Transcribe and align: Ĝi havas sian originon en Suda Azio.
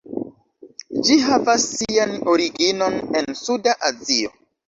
Ĝi 1.09 1.17
havas 1.25 1.65
sian 1.73 2.15
originon 2.35 2.99
en 3.21 3.29
Suda 3.43 3.77
Azio. 3.93 4.35